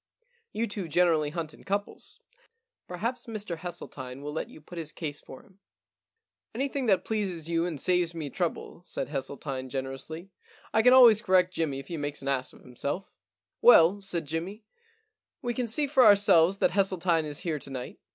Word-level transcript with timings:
You 0.51 0.65
two 0.65 0.87
generally 0.87 1.29
hunt 1.29 1.53
in 1.53 1.63
couples. 1.63 2.21
Per 2.87 2.95
haps 2.97 3.27
Mr 3.27 3.57
Hesseltine 3.57 4.23
will 4.23 4.33
let 4.33 4.49
you 4.49 4.59
put 4.59 4.79
his 4.79 4.91
case 4.91 5.21
for 5.21 5.41
him/ 5.43 5.59
i68 5.59 5.59
The 5.77 5.83
Alibi 5.85 6.23
Problem 6.25 6.51
* 6.53 6.55
Anything 6.63 6.85
that 6.87 7.05
pleases 7.05 7.49
you 7.49 7.65
and 7.67 7.79
saves 7.79 8.15
me 8.15 8.31
trouble,' 8.31 8.81
said 8.83 9.09
Hesseltine 9.09 9.69
generously. 9.69 10.31
* 10.51 10.73
I 10.73 10.81
can 10.81 10.93
always 10.93 11.21
correct 11.21 11.53
Jimmy 11.53 11.77
if 11.77 11.89
he 11.89 11.97
makes 11.97 12.23
an 12.23 12.29
ass 12.29 12.51
of 12.51 12.61
himself/ 12.61 13.15
* 13.39 13.61
Well,' 13.61 14.01
said 14.01 14.25
Jimmy, 14.25 14.63
* 15.03 15.41
we 15.43 15.53
can 15.53 15.67
see 15.67 15.85
for 15.85 16.01
our 16.03 16.15
selves 16.15 16.57
that 16.57 16.71
Hesseltine 16.71 17.25
is 17.25 17.41
here 17.41 17.59
to 17.59 17.69
night. 17.69 17.99